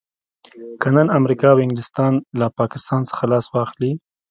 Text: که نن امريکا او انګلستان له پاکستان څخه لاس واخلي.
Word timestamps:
که 0.81 0.87
نن 0.95 1.07
امريکا 1.19 1.47
او 1.53 1.61
انګلستان 1.65 2.13
له 2.39 2.47
پاکستان 2.59 3.01
څخه 3.09 3.23
لاس 3.31 3.45
واخلي. 3.49 3.91